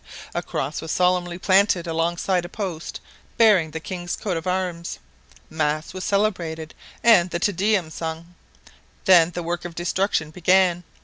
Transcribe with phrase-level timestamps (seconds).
[0.33, 2.99] A cross was solemnly planted alongside a post
[3.37, 4.97] bearing the king's coat of arms.
[5.47, 8.33] Mass was celebrated and the Te Deum sung.
[9.05, 10.83] Then the work of destruction began.